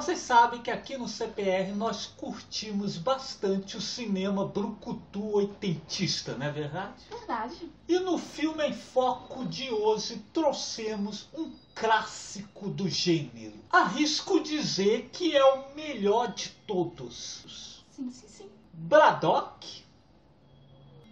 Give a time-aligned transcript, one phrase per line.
[0.00, 6.50] Vocês sabem que aqui no CPR nós curtimos bastante o cinema brucutu oitentista, não é
[6.50, 6.94] verdade?
[7.10, 7.70] Verdade.
[7.86, 13.52] E no filme em foco de hoje trouxemos um clássico do gênero.
[13.70, 17.84] Arrisco dizer que é o melhor de todos.
[17.90, 18.50] Sim, sim, sim.
[18.72, 19.84] Braddock,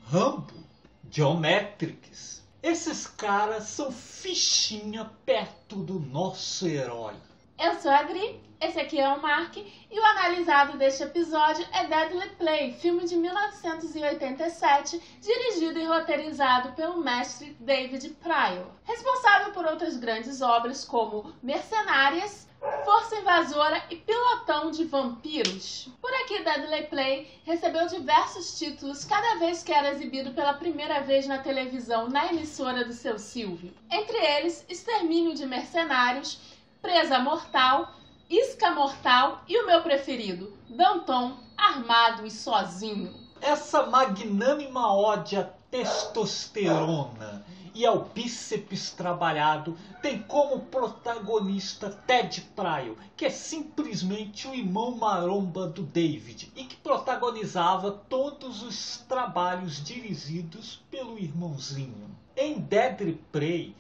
[0.07, 0.64] Rambo,
[1.11, 2.43] Geometrics.
[2.63, 7.14] Esses caras são fichinha perto do nosso herói.
[7.58, 11.89] Eu sou a Gri, esse aqui é o Mark e o analisado deste episódio é
[11.89, 19.96] Deadly Play, filme de 1987, dirigido e roteirizado pelo mestre David Pryor, responsável por outras
[19.96, 22.46] grandes obras como Mercenárias,
[22.85, 25.88] Força Invasora e Pilotão de Vampiros.
[26.00, 31.27] Por aqui, Deadly Play recebeu diversos títulos cada vez que era exibido pela primeira vez
[31.27, 33.74] na televisão na emissora do seu Silvio.
[33.90, 37.92] Entre eles, Extermínio de Mercenários, Presa Mortal,
[38.30, 43.12] Isca Mortal e o meu preferido, Danton, armado e sozinho.
[43.40, 53.26] Essa magnânima ode à testosterona e ao bíceps trabalhado tem como protagonista Ted Pryor, que
[53.26, 61.18] é simplesmente o irmão maromba do David e que protagonizava todos os trabalhos dirigidos pelo
[61.18, 62.10] irmãozinho.
[62.36, 63.76] Em Deadly Prey,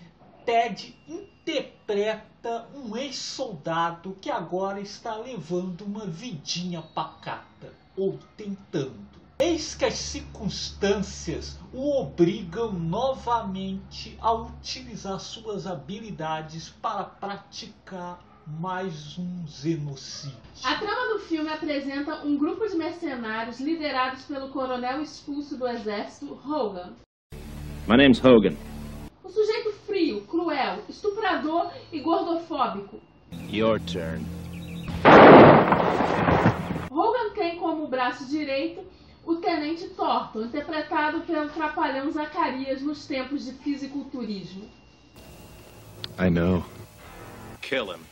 [0.48, 9.20] Ted interpreta um ex-soldado que agora está levando uma vidinha pacata, ou tentando.
[9.38, 19.46] Eis que as circunstâncias o obrigam novamente a utilizar suas habilidades para praticar mais um
[19.46, 20.38] genocídio.
[20.64, 26.32] A trama do filme apresenta um grupo de mercenários liderados pelo coronel expulso do exército,
[26.42, 26.94] Hogan.
[27.86, 28.56] My name's Hogan.
[29.22, 33.00] Um sujeito frio, cruel, estuprador e gordofóbico.
[33.50, 34.24] Your turn.
[36.88, 38.84] Hogan tem como braço direito
[39.26, 44.64] o Tenente Thornton, interpretado pelo trapalhão Zacarias nos tempos de fisiculturismo.
[46.18, 46.64] I know.
[47.60, 48.07] Kill him.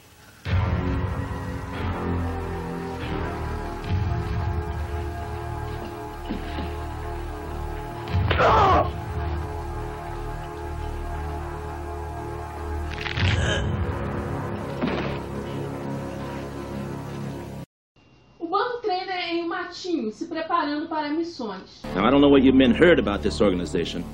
[20.67, 21.83] Preparando para missões.
[21.95, 24.05] Now, I don't know what you men heard about this organization,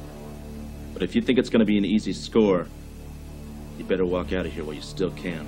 [0.93, 2.67] but if you think it's going to be an easy score,
[3.79, 5.47] you better walk out of here while you still can.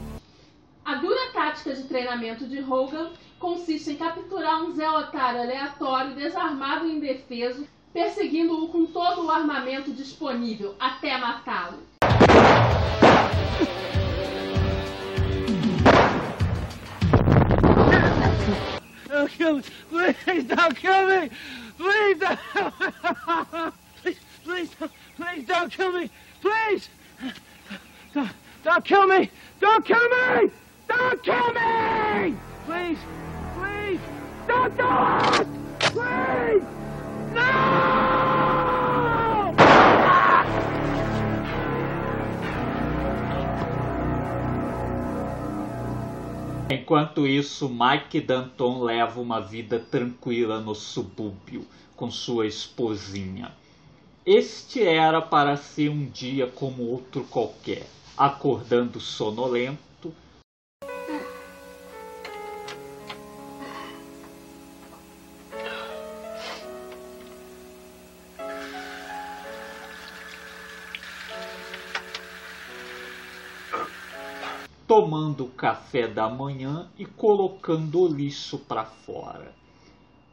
[0.87, 6.87] A dura tática de treinamento de Hogan consiste em capturar um Zé Otário aleatório, desarmado
[6.87, 11.79] e indefeso, perseguindo-o com todo o armamento disponível até matá-lo.
[19.15, 19.63] Don't kill me!
[20.25, 21.31] Please don't kill me!
[21.79, 23.75] Please don't!
[24.03, 24.71] please, please,
[25.17, 26.11] please don't kill me!
[26.41, 26.89] Please!
[28.13, 28.31] Don't,
[28.65, 29.31] don't kill me!
[29.61, 30.51] Don't kill me!
[30.89, 32.35] Don't kill me!
[32.67, 32.99] Please,
[33.55, 34.01] please,
[34.49, 34.89] don't do
[35.43, 35.49] it!
[35.79, 36.65] Please!
[37.35, 38.04] No!
[46.85, 51.65] Enquanto isso, Mike Danton leva uma vida tranquila no subúrbio
[51.97, 53.51] com sua esposinha.
[54.27, 60.13] Este era para ser um dia como outro qualquer, acordando sonolento,
[74.95, 79.51] tomando o café da manhã e colocando o lixo para fora.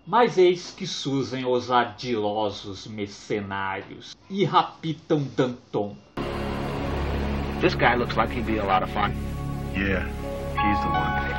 [0.05, 5.95] Mas eis que surgem os ardilosos mercenários e raptam Danton.
[7.59, 9.15] This guy looks like he'd be a lot of fun.
[9.73, 10.05] Yeah,
[10.53, 11.31] he's the one.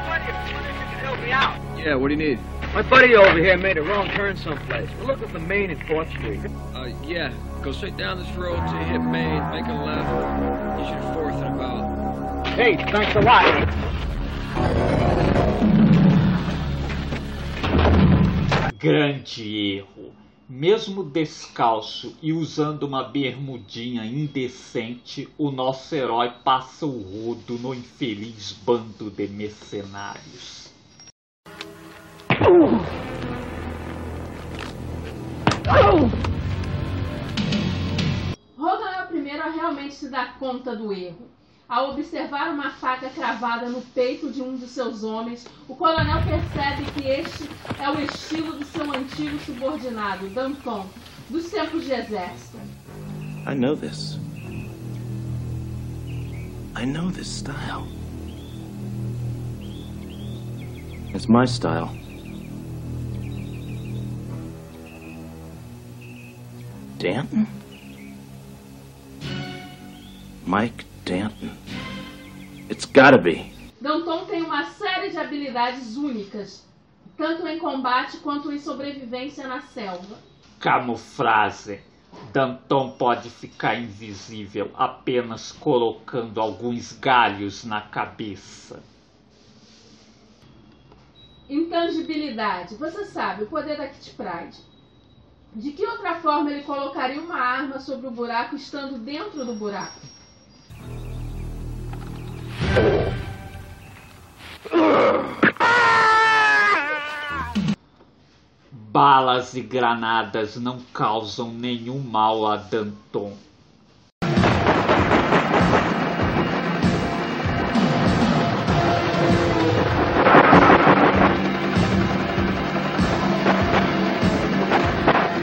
[1.79, 2.41] Yeah, what do you need?
[2.75, 4.91] My buddy over here made a wrong turn someplace.
[4.99, 6.41] We're looking for Main and 4th Street.
[6.75, 7.33] Uh, yeah.
[7.63, 10.11] Go straight down this road you hit Main, make a left.
[10.81, 11.82] You should fourth and about.
[12.55, 13.45] Hey, thanks a lot.
[18.79, 20.13] Grande erro.
[20.47, 28.53] Mesmo descalço e usando uma bermudinha indecente, o nosso herói passa o rodo no infeliz
[28.53, 30.71] bando de mercenários.
[38.59, 41.33] Hogan é o primeiro a realmente se dar conta do erro.
[41.73, 46.85] Ao observar uma faca cravada no peito de um de seus homens, o coronel percebe
[46.93, 47.49] que este
[47.81, 50.85] é o estilo do seu antigo subordinado, Danton,
[51.31, 52.59] dos tempos de exército.
[53.47, 54.19] I know this.
[56.77, 57.89] I know this style.
[61.15, 61.89] It's my style.
[66.99, 67.47] Danton?
[70.45, 71.51] Mike Danton.
[72.71, 73.53] It's gotta be.
[73.81, 76.65] Danton tem uma série de habilidades únicas,
[77.17, 80.17] tanto em combate quanto em sobrevivência na selva.
[80.61, 81.81] Camuflagem.
[82.33, 88.81] Danton pode ficar invisível apenas colocando alguns galhos na cabeça.
[91.49, 92.77] Intangibilidade.
[92.77, 94.59] Você sabe, o poder da Kit Pride.
[95.55, 100.01] De que outra forma ele colocaria uma arma sobre o buraco estando dentro do buraco?
[108.71, 113.37] Balas e granadas não causam nenhum mal a Danton.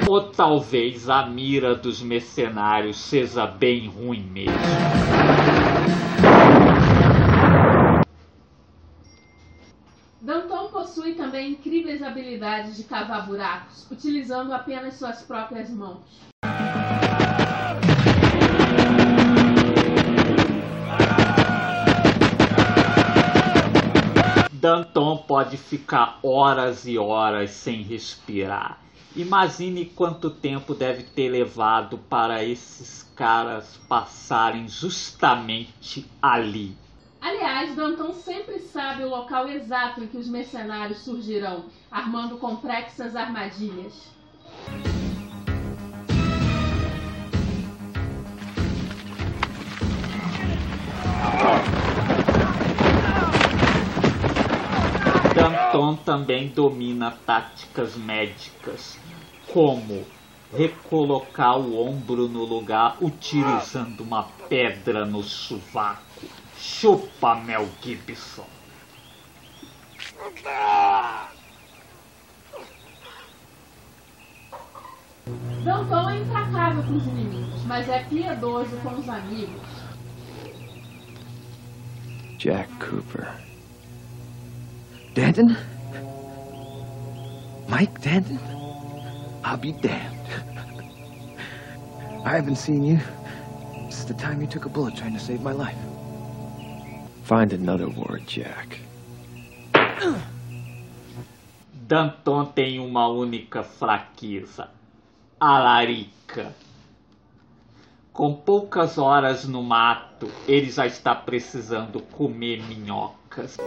[0.08, 4.54] Ou talvez a mira dos mercenários seja bem ruim mesmo.
[11.40, 16.02] Também incríveis habilidades de cavar buracos, utilizando apenas suas próprias mãos.
[24.52, 28.82] Danton pode ficar horas e horas sem respirar.
[29.16, 36.76] Imagine quanto tempo deve ter levado para esses caras passarem justamente ali.
[37.22, 44.10] Aliás, Danton sempre sabe o local exato em que os mercenários surgirão, armando complexas armadilhas.
[55.36, 58.98] Danton também domina táticas médicas,
[59.52, 60.06] como
[60.52, 66.39] recolocar o ombro no lugar utilizando uma pedra no sovaco.
[66.60, 68.46] Chupa, Mel Gibson.
[75.64, 79.62] Danton é implacável com os inimigos, mas é piedoso com os amigos.
[82.38, 83.34] Jack Cooper.
[85.16, 85.56] Danton?
[87.70, 88.40] Mike Danton?
[89.46, 90.20] I'll be damned.
[92.26, 93.00] I haven't seen you
[93.90, 95.89] since the time you took a bullet trying to save my life.
[97.30, 98.82] Find another word, Jack.
[101.72, 104.68] Danton tem uma única fraqueza:
[105.40, 106.56] a larica.
[108.12, 113.58] Com poucas horas no mato, ele já está precisando comer minhocas.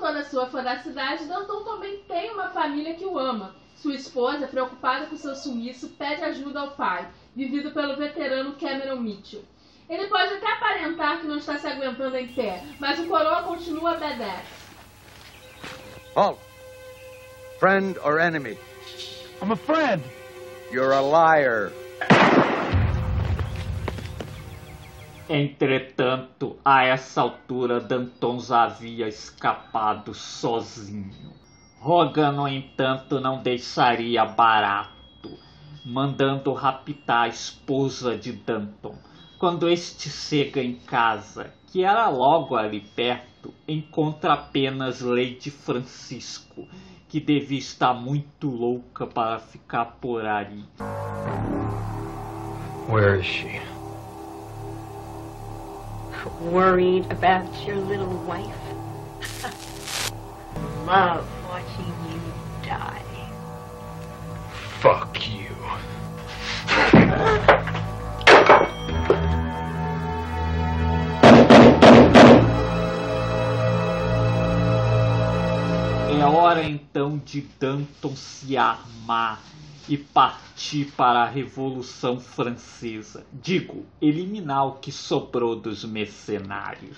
[0.00, 3.54] Toda a sua fodacidade, Danton também tem uma família que o ama.
[3.76, 9.44] Sua esposa, preocupada com seu sumiço, pede ajuda ao pai, vivido pelo veterano Cameron Mitchell.
[9.88, 13.96] Ele pode até aparentar que não está se aguentando em pé, mas o coroa continua
[13.96, 14.46] badass.
[16.16, 16.38] Halt.
[17.58, 18.56] Friend or enemy?
[19.42, 20.02] I'm a friend.
[20.72, 21.72] You're a liar.
[25.32, 31.32] Entretanto, a essa altura, Danton já havia escapado sozinho.
[31.78, 35.30] Rogan, no entanto, não deixaria barato,
[35.86, 38.96] mandando raptar a esposa de Danton.
[39.38, 46.66] Quando este chega em casa, que era logo ali perto, encontra apenas Lady Francisco,
[47.08, 50.64] que devia estar muito louca para ficar por ali.
[52.88, 53.69] Where is she?
[56.26, 58.44] Worried about your little wife?
[60.86, 62.20] Love watching you
[62.62, 63.02] die.
[64.80, 65.46] Fuck you.
[76.10, 79.40] É hora então de Danton se armar
[79.90, 83.26] e partir para a Revolução Francesa.
[83.32, 86.96] Digo, eliminar o que sobrou dos mercenários.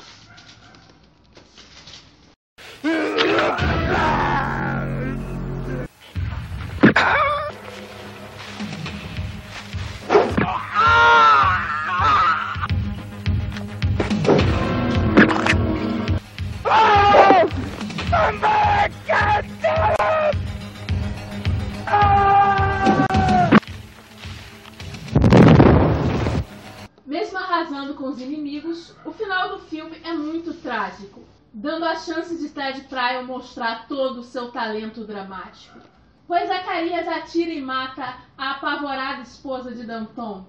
[27.13, 32.39] Mesmo arrasando com os inimigos, o final do filme é muito trágico, dando a chance
[32.39, 35.79] de Ted Pryor mostrar todo o seu talento dramático.
[36.27, 40.47] Pois Zacarias atira e mata a apavorada esposa de Danton,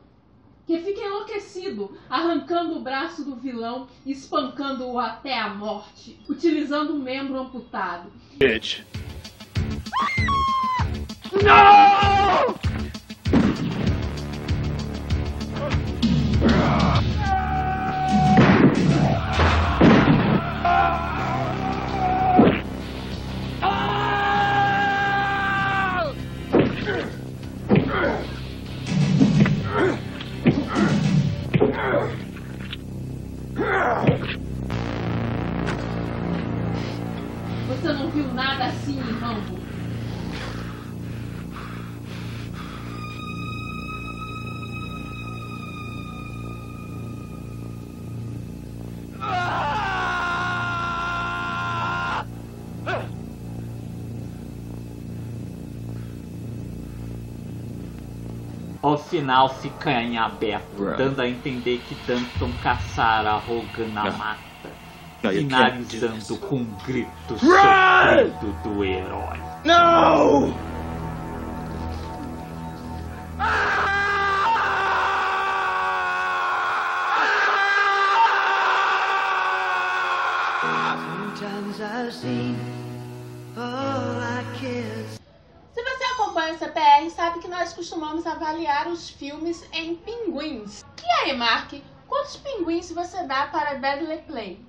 [0.65, 6.99] que fica enlouquecido, arrancando o braço do vilão e espancando-o até a morte, utilizando um
[6.99, 8.09] membro amputado.
[8.37, 8.85] Bitch.
[11.33, 12.62] No!
[58.83, 60.97] Ao final fica em aberto, Right.
[60.97, 64.17] dando a entender que Danton caçara Hogan na No.
[64.17, 64.39] mata,
[65.21, 69.39] finalizando com um grito sofrido do herói.
[69.63, 70.53] No!
[87.43, 90.85] Que nós costumamos avaliar os filmes em pinguins.
[91.03, 91.73] E aí, Mark,
[92.07, 94.65] quantos pinguins você dá para Deadly Play?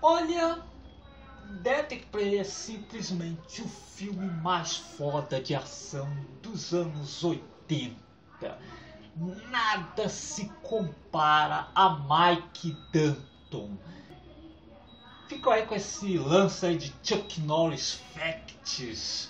[0.00, 0.62] Olha,
[1.62, 6.10] Dead Prey é simplesmente o filme mais foda de ação
[6.42, 7.98] dos anos 80.
[9.50, 13.76] Nada se compara a Mike Danton.
[15.28, 19.28] Ficou aí com esse lance aí de Chuck Norris Facts.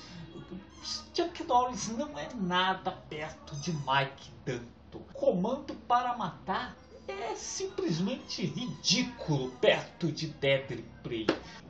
[1.19, 5.03] Chuck Norris não é nada perto de Mike Danton.
[5.13, 6.77] Comando para matar
[7.09, 11.27] é simplesmente ridículo perto de Deadly Prey.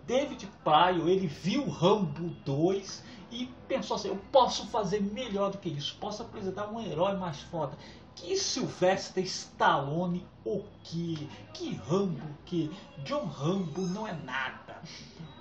[0.06, 5.70] David Pryor, ele viu Rambo 2 e pensou assim, eu posso fazer melhor do que
[5.70, 7.74] isso, posso apresentar um herói mais foda.
[8.14, 11.26] Que Sylvester Stallone o que?
[11.54, 12.70] Que Rambo que?
[13.02, 14.82] John Rambo não é nada.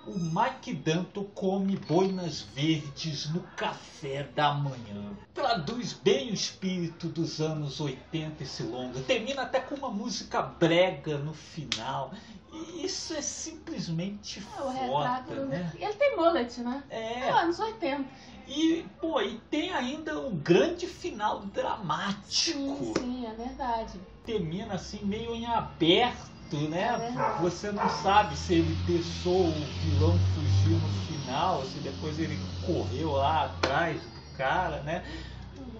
[0.07, 5.11] O Mike Danton come boinas verdes no café da manhã.
[5.33, 9.01] Traduz bem o espírito dos anos 80 esse longa.
[9.01, 12.13] Termina até com uma música brega no final.
[12.53, 15.27] E isso é simplesmente É o retrato.
[15.27, 15.73] foda, né?
[15.77, 16.83] Ele tem mullet, né?
[16.89, 17.19] É.
[17.19, 18.05] É anos 80.
[18.47, 22.23] E, pô, e tem ainda um grande final dramático.
[22.29, 23.99] Sim, sim, é verdade.
[24.25, 27.13] Termina assim meio em aberto, né?
[27.37, 27.41] É.
[27.41, 33.11] Você não sabe se ele deixou o vilão fugir no final, se depois ele correu
[33.11, 35.03] lá atrás do cara, né?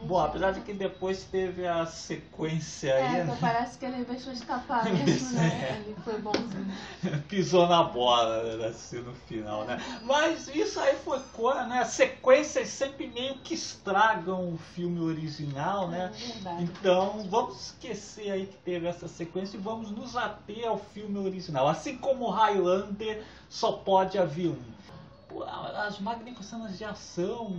[0.04, 3.38] Bom, apesar de que depois teve a sequência É, aí, então né?
[3.42, 5.84] parece que ele deixou escapar mesmo, né?
[5.86, 6.74] Ele foi bonzinho.
[7.28, 9.78] pisou na bola né, assim no final, né?
[10.04, 11.84] Mas isso aí foi coisa, né?
[11.84, 16.12] Sequências sempre meio que estragam o filme original, né?
[16.14, 16.64] É verdade.
[16.64, 21.68] Então vamos esquecer aí que teve essa sequência e vamos nos ater ao filme original.
[21.68, 24.78] Assim como Highlander só pode haver um.
[25.86, 27.54] As magníficas cenas de ação,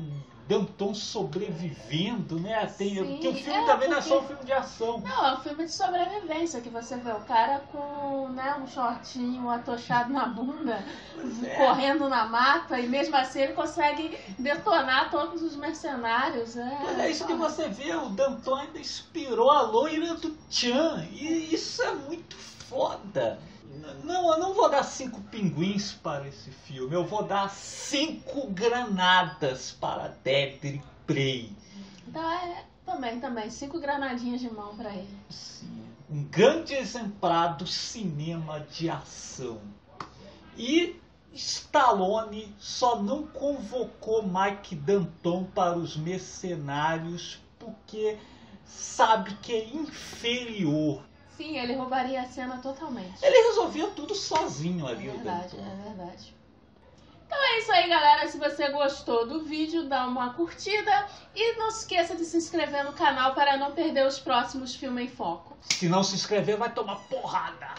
[0.49, 2.67] Danton sobrevivendo, né?
[2.79, 4.99] Tem, Sim, porque o filme é, também não é porque- só um filme de ação.
[5.01, 9.51] Não, é um filme de sobrevivência que você vê o cara com né, um shortinho
[9.51, 10.83] atochado na bunda,
[11.45, 11.55] é.
[11.57, 16.57] correndo na mata, e mesmo assim ele consegue detonar todos os mercenários.
[16.57, 21.07] É, Mas é isso que você vê, o Danton ainda inspirou a loira do Chan.
[21.13, 23.39] E isso é muito foda.
[24.05, 26.95] Não, eu não vou dar cinco pinguins para esse filme.
[26.95, 30.17] Eu vou dar cinco granadas para
[31.07, 31.53] Prey.
[32.07, 35.19] Então é também, também, cinco granadinhas de mão pra ele.
[35.29, 39.61] Sim, um grande exemplar do cinema de ação.
[40.57, 40.99] E
[41.35, 48.19] Stallone só não convocou Mike Danton para os mercenários porque
[48.65, 51.03] sabe que é inferior.
[51.39, 53.25] Sim, ele roubaria a cena totalmente.
[53.25, 56.35] Ele resolvia tudo sozinho ali, é verdade, é verdade.
[57.25, 58.27] Então é isso aí, galera.
[58.27, 62.85] Se você gostou do vídeo, dá uma curtida e não se esqueça de se inscrever
[62.85, 65.57] no canal para não perder os próximos Filme em Foco.
[65.61, 67.73] Se não se inscrever, vai tomar porrada.